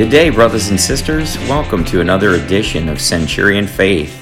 [0.00, 1.36] Good day, brothers and sisters.
[1.40, 4.18] Welcome to another edition of Centurion Faith,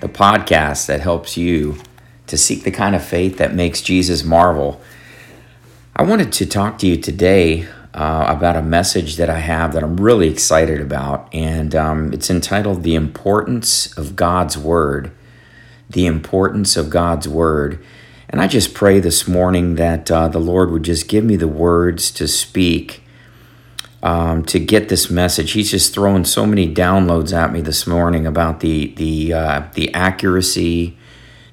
[0.00, 1.78] the podcast that helps you
[2.28, 4.80] to seek the kind of faith that makes Jesus marvel.
[5.96, 9.82] I wanted to talk to you today uh, about a message that I have that
[9.82, 15.10] I'm really excited about, and um, it's entitled The Importance of God's Word.
[15.90, 17.84] The Importance of God's Word.
[18.30, 21.48] And I just pray this morning that uh, the Lord would just give me the
[21.48, 23.02] words to speak
[24.02, 25.52] um, to get this message.
[25.52, 29.92] He's just throwing so many downloads at me this morning about the the uh, the
[29.94, 30.96] accuracy,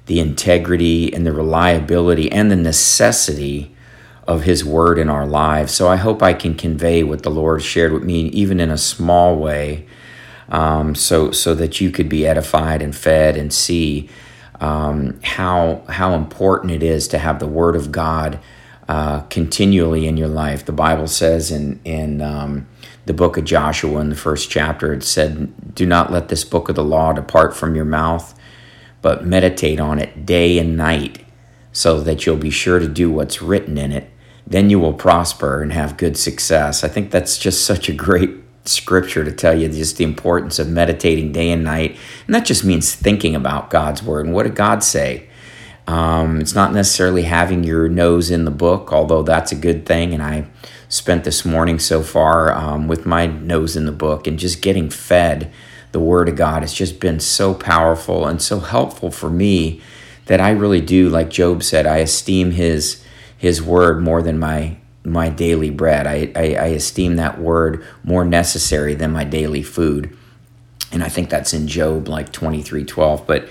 [0.06, 3.74] the integrity, and the reliability, and the necessity
[4.26, 5.72] of His Word in our lives.
[5.72, 8.78] So I hope I can convey what the Lord shared with me, even in a
[8.78, 9.86] small way,
[10.48, 14.08] um, so so that you could be edified and fed and see
[14.60, 18.38] um, how how important it is to have the Word of God
[18.88, 20.64] uh, continually in your life.
[20.64, 22.66] The Bible says in in um,
[23.06, 26.68] the book of Joshua in the first chapter, it said, "Do not let this book
[26.68, 28.34] of the law depart from your mouth,
[29.02, 31.24] but meditate on it day and night,
[31.72, 34.10] so that you'll be sure to do what's written in it.
[34.46, 38.30] Then you will prosper and have good success." I think that's just such a great
[38.68, 41.96] scripture to tell you just the importance of meditating day and night.
[42.26, 45.25] And that just means thinking about God's word and what did God say?
[45.86, 50.12] Um, it's not necessarily having your nose in the book, although that's a good thing.
[50.12, 50.46] And I
[50.88, 54.90] spent this morning so far um, with my nose in the book and just getting
[54.90, 55.52] fed
[55.92, 59.80] the Word of God has just been so powerful and so helpful for me
[60.26, 63.02] that I really do, like Job said, I esteem his
[63.38, 66.06] his word more than my my daily bread.
[66.06, 70.14] I, I, I esteem that word more necessary than my daily food.
[70.92, 73.26] And I think that's in Job like 23 12.
[73.26, 73.48] But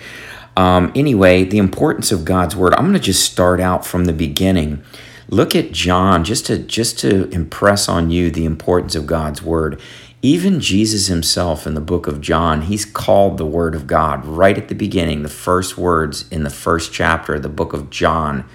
[0.58, 2.74] um, anyway, the importance of God's word.
[2.76, 4.84] I'm going to just start out from the beginning.
[5.28, 9.82] Look at John just to just to impress on you the importance of God's word.
[10.22, 14.58] Even Jesus himself in the book of John, he's called the word of God right
[14.58, 18.46] at the beginning, the first words in the first chapter of the book of John.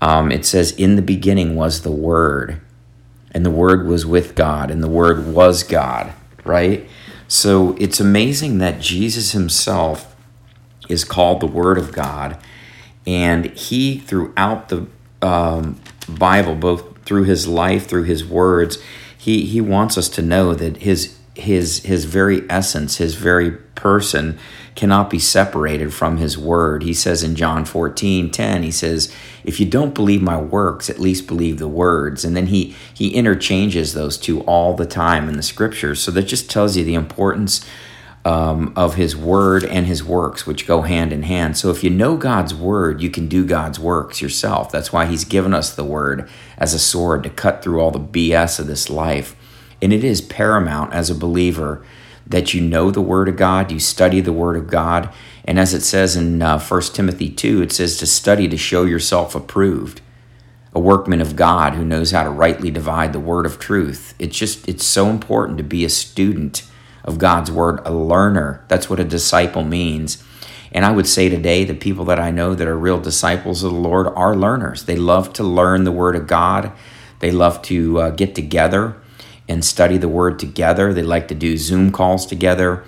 [0.00, 2.60] Um, it says, "In the beginning was the word,
[3.32, 6.12] and the word was with God, and the word was God."
[6.44, 6.88] Right?
[7.26, 10.13] So it's amazing that Jesus himself
[10.88, 12.38] is called the Word of God.
[13.06, 14.86] And he, throughout the
[15.22, 18.78] um, Bible, both through his life, through his words,
[19.16, 24.38] he, he wants us to know that his, his, his very essence, his very person,
[24.74, 26.82] cannot be separated from his word.
[26.82, 29.14] He says in John 14 10, he says,
[29.44, 32.24] If you don't believe my works, at least believe the words.
[32.24, 36.02] And then he, he interchanges those two all the time in the scriptures.
[36.02, 37.64] So that just tells you the importance
[38.24, 41.56] um, of his word and his works, which go hand in hand.
[41.58, 44.72] So if you know God's word, you can do God's works yourself.
[44.72, 48.00] That's why he's given us the word as a sword to cut through all the
[48.00, 49.36] BS of this life.
[49.82, 51.84] And it is paramount as a believer
[52.26, 55.12] that you know the word of God, you study the word of God.
[55.44, 58.84] And as it says in uh, 1 Timothy 2, it says to study to show
[58.84, 60.00] yourself approved
[60.72, 64.14] a workman of God who knows how to rightly divide the word of truth.
[64.18, 66.64] It's just, it's so important to be a student
[67.04, 68.64] of God's word, a learner.
[68.68, 70.22] That's what a disciple means.
[70.72, 73.72] And I would say today, the people that I know that are real disciples of
[73.72, 74.84] the Lord are learners.
[74.84, 76.72] They love to learn the word of God,
[77.20, 78.96] they love to uh, get together
[79.48, 80.92] and study the word together.
[80.92, 82.84] They like to do Zoom calls together.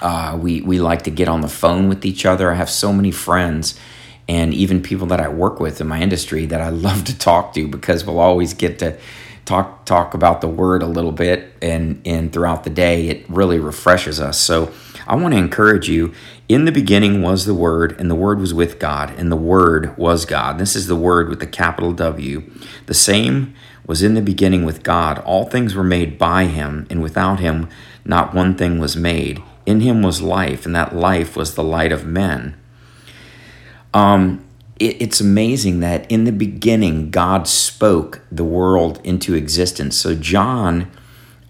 [0.00, 2.50] Uh, we, we like to get on the phone with each other.
[2.50, 3.78] I have so many friends
[4.28, 7.54] and even people that I work with in my industry that I love to talk
[7.54, 8.98] to because we'll always get to
[9.44, 13.58] talk talk about the word a little bit and and throughout the day it really
[13.58, 14.38] refreshes us.
[14.38, 14.72] So
[15.06, 16.14] i want to encourage you
[16.48, 19.96] in the beginning was the word and the word was with god and the word
[19.96, 20.58] was god.
[20.58, 22.50] This is the word with the capital w.
[22.86, 23.54] The same
[23.86, 25.18] was in the beginning with god.
[25.20, 27.68] All things were made by him and without him
[28.04, 29.42] not one thing was made.
[29.66, 32.56] In him was life and that life was the light of men.
[33.92, 34.44] Um
[34.82, 39.96] it's amazing that in the beginning, God spoke the world into existence.
[39.96, 40.90] So John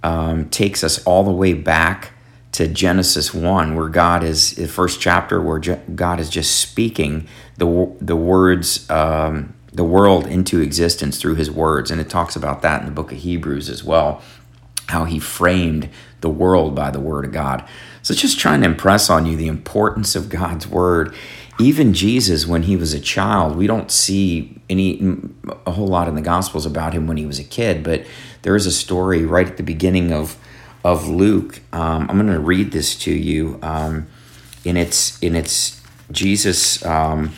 [0.02, 2.12] um, takes us all the way back
[2.52, 7.26] to Genesis 1, where God is, the first chapter, where God is just speaking
[7.56, 11.90] the, the words, um, the world into existence through his words.
[11.90, 14.20] And it talks about that in the book of Hebrews as well,
[14.88, 15.88] how he framed
[16.20, 17.67] the world by the word of God.
[18.02, 21.14] So just trying to impress on you the importance of God's word
[21.62, 25.00] even Jesus, when he was a child, we don't see any
[25.67, 28.05] a whole lot in the Gospels about him when he was a kid, but
[28.43, 30.37] there is a story right at the beginning of
[30.85, 31.61] of Luke.
[31.73, 34.09] Um, I'm going to read this to you, um,
[34.64, 35.81] and it's and it's
[36.11, 37.32] Jesus um,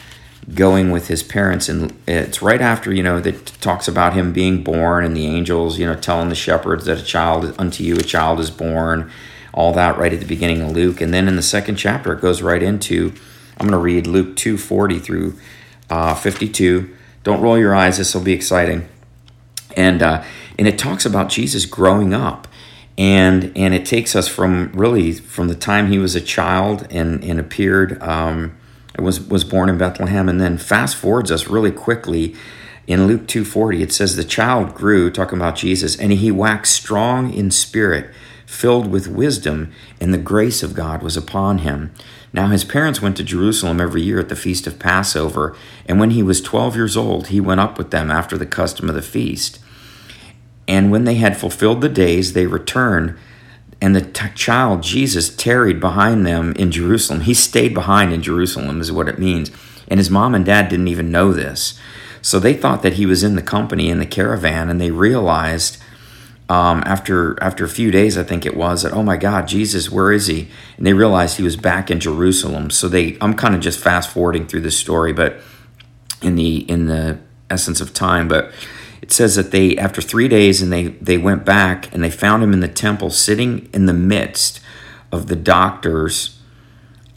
[0.52, 4.62] going with his parents and it's right after you know that talks about him being
[4.62, 8.02] born and the angels you know telling the shepherds that a child unto you a
[8.02, 9.10] child is born
[9.54, 12.20] all that right at the beginning of luke and then in the second chapter it
[12.20, 13.14] goes right into
[13.58, 15.34] i'm going to read luke 240 through
[15.90, 18.88] uh, 52 don't roll your eyes this will be exciting
[19.76, 20.22] and uh,
[20.58, 22.48] and it talks about jesus growing up
[22.96, 27.24] and and it takes us from really from the time he was a child and
[27.24, 28.56] and appeared um,
[28.98, 32.34] was was born in Bethlehem, and then fast forwards us really quickly.
[32.86, 37.32] In Luke 2:40 it says the child grew talking about Jesus and he waxed strong
[37.32, 38.10] in spirit
[38.44, 41.92] filled with wisdom and the grace of God was upon him.
[42.34, 46.10] Now his parents went to Jerusalem every year at the feast of Passover and when
[46.10, 49.02] he was 12 years old he went up with them after the custom of the
[49.02, 49.60] feast.
[50.66, 53.16] And when they had fulfilled the days they returned
[53.80, 57.20] and the t- child Jesus tarried behind them in Jerusalem.
[57.20, 59.52] He stayed behind in Jerusalem, is what it means.
[59.86, 61.78] And his mom and dad didn't even know this.
[62.20, 65.76] So they thought that he was in the company in the caravan, and they realized
[66.48, 69.90] um, after after a few days, I think it was, that oh my God, Jesus,
[69.90, 70.48] where is he?
[70.76, 72.70] And they realized he was back in Jerusalem.
[72.70, 75.40] So they, I'm kind of just fast forwarding through this story, but
[76.20, 77.18] in the in the
[77.50, 78.52] essence of time, but
[79.04, 82.42] it says that they after three days and they they went back and they found
[82.42, 84.60] him in the temple sitting in the midst
[85.12, 86.40] of the doctors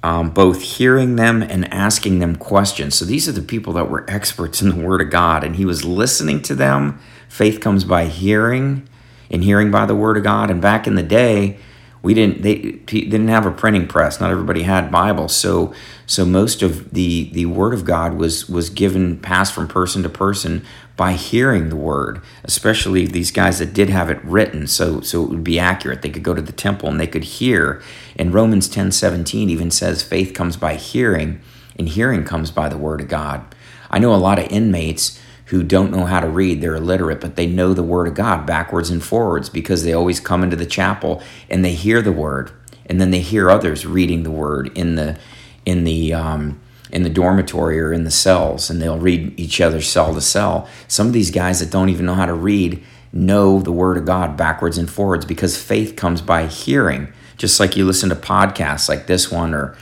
[0.04, 4.04] um, both hearing them and asking them questions so these are the people that were
[4.10, 7.00] experts in the word of god and he was listening to them
[7.30, 8.86] faith comes by hearing
[9.30, 10.50] and hearing by the word of god.
[10.50, 11.58] And back in the day
[12.02, 14.20] we didn't they didn't have a printing press.
[14.20, 15.36] Not everybody had bibles.
[15.36, 15.74] So
[16.06, 20.10] so most of the the word of god was was given passed from person to
[20.10, 20.66] person
[20.96, 24.68] by hearing the word especially these guys that did have it written.
[24.68, 26.02] So so it would be accurate.
[26.02, 27.82] They could go to the temple and they could hear.
[28.16, 31.42] And romans 10 17 even says faith comes by hearing
[31.78, 33.44] and hearing comes by the word of god.
[33.90, 36.62] I know a lot of inmates who don't know how to read.
[36.62, 40.20] They're illiterate, but they know the Word of God backwards and forwards because they always
[40.20, 42.52] come into the chapel and they hear the Word,
[42.86, 45.18] and then they hear others reading the Word in the
[45.66, 46.60] in the um,
[46.92, 50.68] in the dormitory or in the cells, and they'll read each other cell to cell.
[50.88, 52.84] Some of these guys that don't even know how to read
[53.14, 57.12] know the Word of God backwards and forwards because faith comes by hearing.
[57.38, 59.78] Just like you listen to podcasts like this one or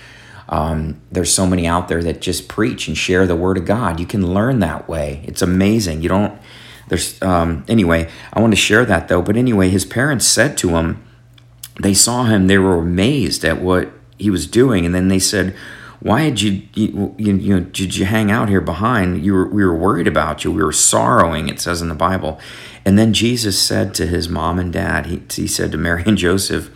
[0.50, 4.00] um, there's so many out there that just preach and share the word of God.
[4.00, 5.24] You can learn that way.
[5.26, 6.02] It's amazing.
[6.02, 6.40] You don't.
[6.88, 8.10] There's um, anyway.
[8.32, 9.22] I want to share that though.
[9.22, 11.04] But anyway, his parents said to him,
[11.82, 12.48] they saw him.
[12.48, 15.56] They were amazed at what he was doing, and then they said,
[16.00, 19.26] "Why did you you, you, you know, did you hang out here behind?
[19.26, 20.52] You were we were worried about you.
[20.52, 22.40] We were sorrowing." It says in the Bible.
[22.86, 26.18] And then Jesus said to his mom and dad, he, he said to Mary and
[26.18, 26.70] Joseph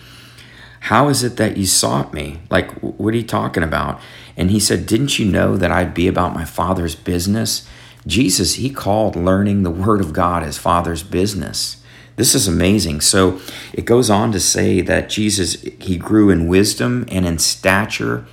[0.81, 2.39] how is it that you sought me?
[2.49, 3.99] Like, what are you talking about?
[4.37, 7.67] And he said, Didn't you know that I'd be about my Father's business?
[8.07, 11.83] Jesus, he called learning the Word of God his Father's business.
[12.15, 13.01] This is amazing.
[13.01, 13.39] So
[13.73, 18.25] it goes on to say that Jesus, he grew in wisdom and in stature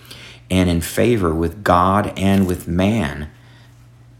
[0.51, 3.29] and in favor with God and with man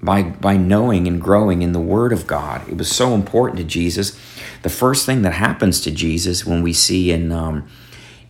[0.03, 2.69] by, by knowing and growing in the Word of God.
[2.69, 4.19] It was so important to Jesus.
[4.63, 7.31] The first thing that happens to Jesus when we see in.
[7.31, 7.69] Um,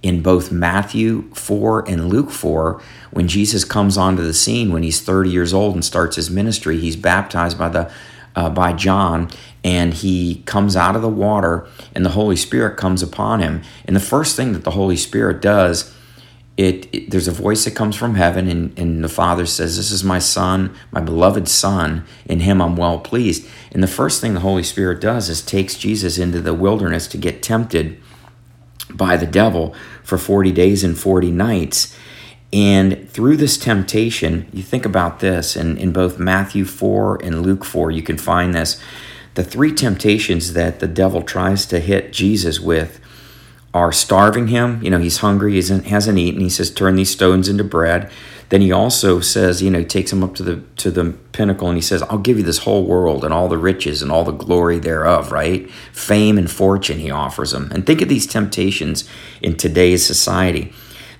[0.02, 5.00] in both Matthew 4 and Luke 4 when Jesus comes onto the scene when he's
[5.00, 6.78] 30 years old and starts his ministry.
[6.78, 7.90] He's baptized by the
[8.34, 9.30] uh, by John
[9.64, 13.62] and he comes out of the water and the Holy Spirit comes upon him.
[13.86, 15.94] And the first thing that the Holy Spirit does
[16.56, 19.90] it, it, there's a voice that comes from heaven and, and the father says this
[19.90, 24.32] is my son my beloved son in him i'm well pleased and the first thing
[24.32, 28.00] the holy spirit does is takes jesus into the wilderness to get tempted
[28.96, 31.96] by the devil for 40 days and 40 nights.
[32.52, 37.64] And through this temptation, you think about this, and in both Matthew 4 and Luke
[37.64, 38.80] 4, you can find this.
[39.34, 43.00] The three temptations that the devil tries to hit Jesus with
[43.74, 44.82] are starving him.
[44.82, 46.40] You know, he's hungry, he hasn't eaten.
[46.40, 48.10] He says, Turn these stones into bread.
[48.48, 51.68] Then he also says, you know, he takes him up to the to the pinnacle
[51.68, 54.24] and he says, "I'll give you this whole world and all the riches and all
[54.24, 55.68] the glory thereof." Right?
[55.92, 57.70] Fame and fortune he offers him.
[57.72, 59.04] And think of these temptations
[59.42, 60.72] in today's society.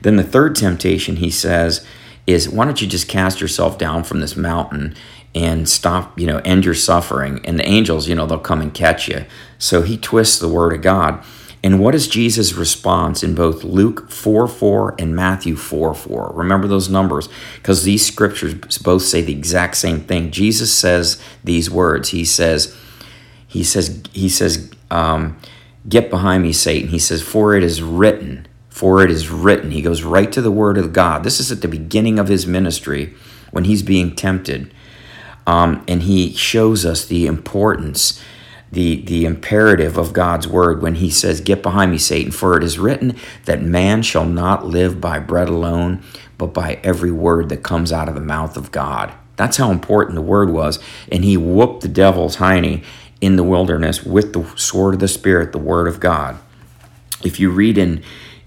[0.03, 1.85] Then the third temptation he says
[2.27, 4.95] is, "Why don't you just cast yourself down from this mountain?"
[5.35, 7.43] and stop, you know, end your suffering.
[7.45, 9.27] And the angels, you know, they'll come and catch you.
[9.59, 11.23] So he twists the word of God.
[11.67, 16.31] And what is Jesus' response in both Luke 4 4 and Matthew 4 4?
[16.33, 20.31] Remember those numbers because these scriptures both say the exact same thing.
[20.31, 22.11] Jesus says these words.
[22.11, 22.77] He says,
[23.49, 25.37] He says, He says, um,
[25.89, 26.91] Get behind me, Satan.
[26.91, 29.73] He says, For it is written, for it is written.
[29.73, 31.25] He goes right to the word of God.
[31.25, 33.13] This is at the beginning of his ministry
[33.51, 34.73] when he's being tempted.
[35.49, 38.23] Um, and he shows us the importance,
[38.73, 42.65] the, the imperative of God's word when he says, Get behind me, Satan, for it
[42.65, 46.03] is written that man shall not live by bread alone,
[46.37, 49.13] but by every word that comes out of the mouth of God.
[49.37, 50.79] That's how important the word was.
[51.13, 52.83] And he whooped the devil's hiney
[53.21, 56.39] in the wilderness with the sword of the Spirit, the word of God.
[57.25, 58.03] If you read in,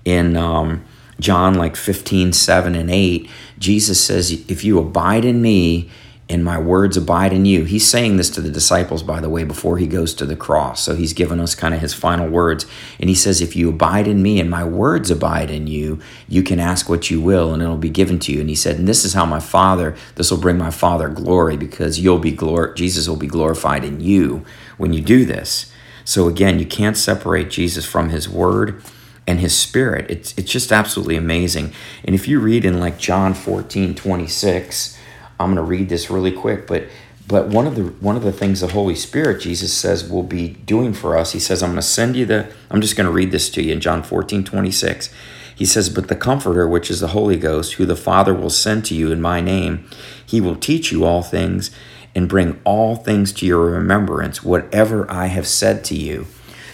[0.06, 0.84] in um,
[1.20, 5.90] John like 15, 7 and 8, Jesus says, If you abide in me
[6.30, 7.64] and my words abide in you.
[7.64, 10.84] He's saying this to the disciples, by the way, before he goes to the cross.
[10.84, 12.68] So he's given us kind of his final words.
[13.00, 16.44] And he says, If you abide in me and my words abide in you, you
[16.44, 18.42] can ask what you will and it'll be given to you.
[18.42, 21.58] And he said, And this is how my Father, this will bring my Father glory
[21.58, 24.46] because you'll be glor- Jesus will be glorified in you
[24.78, 25.72] when you do this.
[26.06, 28.84] So again, you can't separate Jesus from his word
[29.26, 30.10] and his spirit.
[30.10, 31.74] It's, it's just absolutely amazing.
[32.04, 34.98] And if you read in like John 14, 26,
[35.40, 36.86] I'm going to read this really quick, but
[37.28, 40.50] but one of the one of the things the Holy Spirit Jesus says will be
[40.50, 43.12] doing for us, he says, I'm going to send you the I'm just going to
[43.14, 45.14] read this to you in John 14, 26.
[45.56, 48.86] He says, But the Comforter, which is the Holy Ghost, who the Father will send
[48.86, 49.90] to you in my name,
[50.26, 51.70] he will teach you all things
[52.16, 56.28] and bring all things to your remembrance, whatever I have said to you.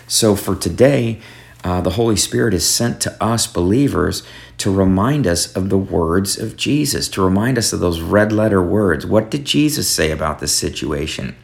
[0.07, 1.19] So for today,
[1.65, 4.22] uh, the Holy Spirit is sent to us believers
[4.60, 8.62] to remind us of the words of Jesus, to remind us of those red letter
[8.62, 9.03] words.
[9.03, 11.36] What did Jesus say about this situation?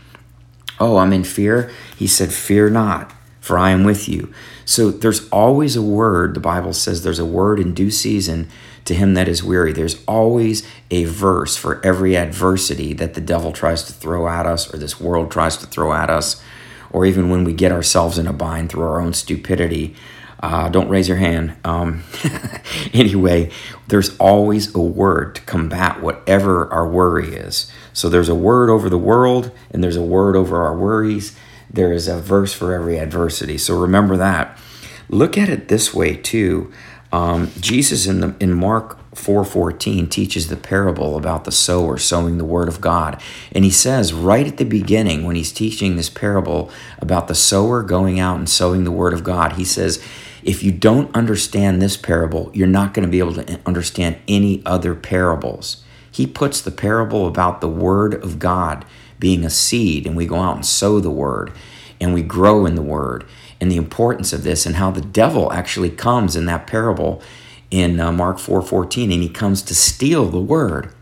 [0.79, 1.71] Oh, I'm in fear.
[1.97, 4.31] He said, Fear not, for I am with you.
[4.63, 8.47] So there's always a word, the Bible says there's a word in due season
[8.85, 9.73] to him that is weary.
[9.73, 14.71] There's always a verse for every adversity that the devil tries to throw at us
[14.71, 16.43] or this world tries to throw at us
[16.91, 19.95] or even when we get ourselves in a bind through our own stupidity.
[20.39, 21.55] Uh, don't raise your hand.
[21.63, 22.03] Um,
[22.93, 23.51] anyway,
[23.87, 27.71] there's always a word to combat whatever our worry is.
[27.93, 31.37] So there's a word over the world, and there's a word over our worries.
[31.69, 33.57] There is a verse for every adversity.
[33.57, 34.57] So remember that.
[35.09, 36.71] Look at it this way too.
[37.11, 42.45] Um, Jesus in the in Mark 4:14 teaches the parable about the sower sowing the
[42.45, 43.21] word of God.
[43.51, 47.83] And he says right at the beginning when he's teaching this parable about the sower
[47.83, 50.01] going out and sowing the word of God, he says,
[50.43, 54.63] if you don't understand this parable, you're not going to be able to understand any
[54.65, 55.83] other parables.
[56.09, 58.85] He puts the parable about the word of God
[59.19, 61.51] being a seed and we go out and sow the word
[61.99, 63.25] and we grow in the word
[63.59, 67.21] and the importance of this and how the devil actually comes in that parable
[67.71, 70.93] in uh, Mark 4:14 and he comes to steal the word.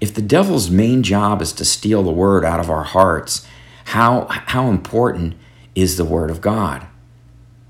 [0.00, 3.46] If the devil's main job is to steal the word out of our hearts,
[3.86, 5.34] how how important
[5.74, 6.86] is the word of God?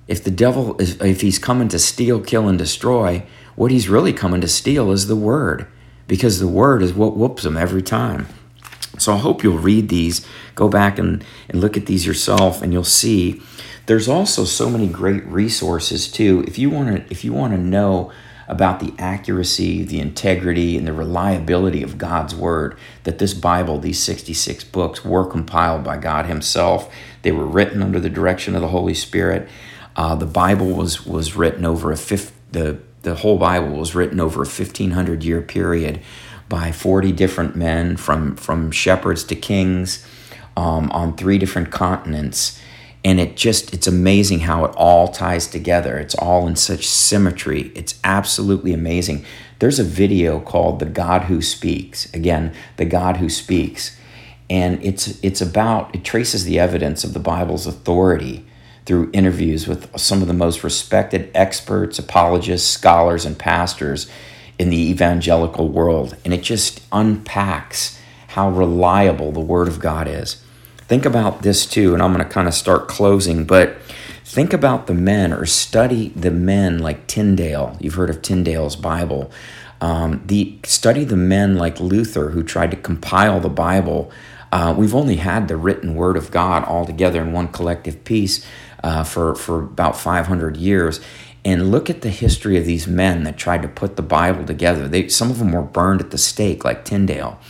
[0.09, 4.13] If the devil is if he's coming to steal, kill and destroy, what he's really
[4.13, 5.67] coming to steal is the word
[6.09, 8.27] because the word is what whoops him every time.
[8.99, 12.73] So I hope you'll read these, go back and, and look at these yourself, and
[12.73, 13.41] you'll see
[13.87, 16.45] there's also so many great resources too.
[16.47, 18.13] If you want to if you want to know
[18.49, 22.77] about the accuracy, the integrity, and the reliability of God's Word.
[23.05, 26.93] That this Bible, these 66 books, were compiled by God Himself.
[27.23, 29.49] They were written under the direction of the Holy Spirit.
[29.95, 32.33] Uh, the Bible was was written over a fifth.
[32.53, 36.01] The the whole Bible was written over a 1500 year period
[36.49, 40.07] by 40 different men from from shepherds to kings
[40.57, 42.61] um, on three different continents
[43.05, 45.99] and it just it's amazing how it all ties together.
[45.99, 47.73] It's all in such symmetry.
[47.75, 49.25] It's absolutely amazing.
[49.59, 52.13] There's a video called the god who speaks.
[52.15, 53.99] Again the god who speaks.
[54.49, 58.45] And it's it's about it traces the evidence of the bible's authority
[58.85, 64.09] through interviews with some of the most respected experts apologists scholars and pastors
[64.59, 66.17] in the evangelical world.
[66.25, 70.42] And it just unpacks how reliable the word of god is
[70.93, 73.79] think about this too, and I'm going to kind of start closing, but
[74.27, 77.79] think about the men or study the men like Tyndale.
[77.81, 79.31] You've heard of Tyndale's Bible.
[79.81, 84.13] Um, the study the men like Luther who tried to compile the Bible.
[84.53, 88.47] Uh, we've only had the written word of God all together in one collective piece
[88.85, 91.01] uh, for for about 500 years.
[91.43, 94.89] And look at the history of these men that tried to put the Bible together.
[94.89, 97.41] They, some of them were burned at the stake, like Tyndale.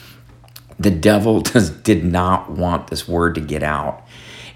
[0.78, 4.06] The devil does, did not want this word to get out.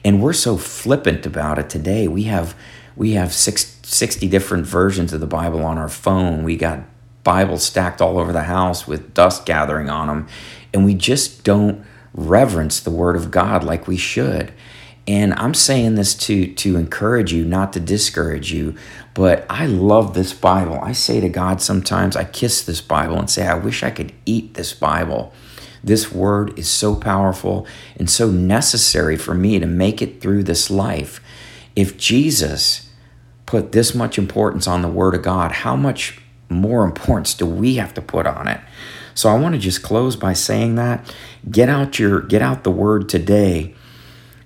[0.05, 2.07] And we're so flippant about it today.
[2.07, 2.55] We have
[2.97, 6.45] we have six, 60 different versions of the Bible on our phone.
[6.45, 6.81] We got
[7.25, 10.29] Bibles stacked all over the house with dust gathering on them.
[10.73, 14.53] And we just don't reverence the Word of God like we should.
[15.09, 18.75] And I'm saying this to, to encourage you, not to discourage you.
[19.15, 20.81] But I love this Bible.
[20.81, 24.13] I say to God sometimes, I kiss this Bible and say, I wish I could
[24.25, 25.33] eat this Bible.
[25.83, 27.67] This word is so powerful
[27.97, 31.21] and so necessary for me to make it through this life.
[31.75, 32.91] If Jesus
[33.45, 37.77] put this much importance on the Word of God, how much more importance do we
[37.77, 38.61] have to put on it?
[39.15, 41.15] So I want to just close by saying that
[41.51, 43.75] get out your get out the word today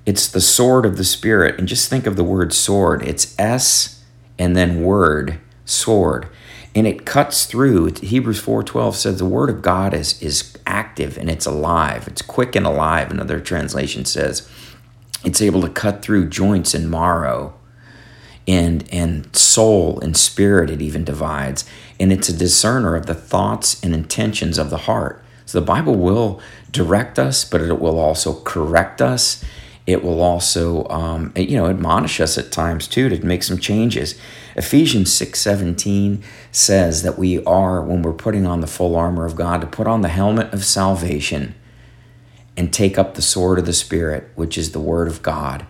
[0.07, 1.59] it's the sword of the Spirit.
[1.59, 3.03] And just think of the word sword.
[3.03, 4.03] It's S
[4.39, 6.29] and then word, sword.
[6.75, 7.95] And it cuts through.
[8.01, 12.07] Hebrews 4.12 says the word of God is, is active and it's alive.
[12.07, 14.49] It's quick and alive, another translation says.
[15.25, 17.55] It's able to cut through joints and marrow
[18.49, 21.65] and and soul and spirit it even divides
[21.99, 25.95] and it's a discerner of the thoughts and intentions of the heart so the bible
[25.95, 29.45] will direct us but it will also correct us
[29.91, 34.15] it will also, um, you know, admonish us at times too to make some changes.
[34.57, 39.61] Ephesians 6:17 says that we are, when we're putting on the full armor of God,
[39.61, 41.55] to put on the helmet of salvation
[42.57, 45.67] and take up the sword of the Spirit, which is the Word of God.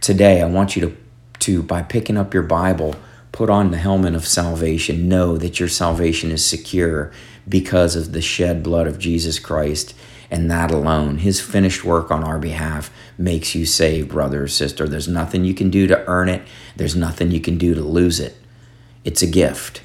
[0.00, 0.96] Today, I want you to,
[1.40, 2.96] to by picking up your Bible,
[3.32, 5.08] put on the helmet of salvation.
[5.08, 7.12] Know that your salvation is secure
[7.48, 9.94] because of the shed blood of Jesus Christ
[10.30, 14.88] and that alone, his finished work on our behalf, makes you saved, brother or sister.
[14.88, 16.42] There's nothing you can do to earn it,
[16.76, 18.36] there's nothing you can do to lose it.
[19.04, 19.82] It's a gift.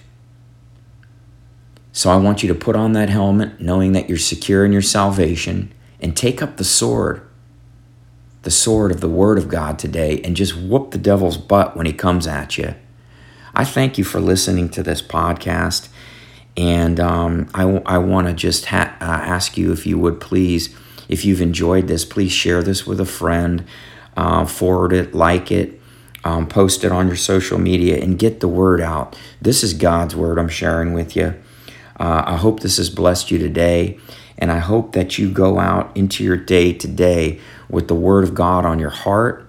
[1.93, 4.81] So I want you to put on that helmet, knowing that you're secure in your
[4.81, 7.21] salvation, and take up the sword,
[8.43, 11.85] the sword of the Word of God today, and just whoop the devil's butt when
[11.85, 12.75] he comes at you.
[13.53, 15.89] I thank you for listening to this podcast.
[16.57, 20.75] And um, I, I want to just ha- uh, ask you if you would please,
[21.07, 23.65] if you've enjoyed this, please share this with a friend,
[24.17, 25.79] uh, forward it, like it,
[26.23, 29.17] um, post it on your social media, and get the word out.
[29.41, 31.35] This is God's word I'm sharing with you.
[31.99, 33.99] Uh, I hope this has blessed you today.
[34.37, 38.33] And I hope that you go out into your day today with the word of
[38.33, 39.47] God on your heart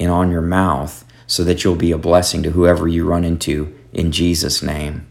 [0.00, 3.72] and on your mouth so that you'll be a blessing to whoever you run into
[3.92, 5.06] in Jesus' name.